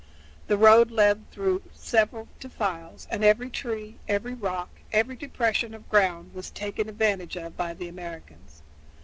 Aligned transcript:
The 0.47 0.57
road 0.57 0.89
led 0.89 1.29
through 1.29 1.61
several 1.75 2.27
defiles, 2.39 3.07
and 3.11 3.23
every 3.23 3.51
tree, 3.51 3.97
every 4.07 4.33
rock, 4.33 4.69
every 4.91 5.15
depression 5.15 5.75
of 5.75 5.87
ground 5.89 6.33
was 6.33 6.49
taken 6.49 6.89
advantage 6.89 7.37
of 7.37 7.55
by 7.55 7.75
the 7.75 7.87
Americans. 7.87 8.63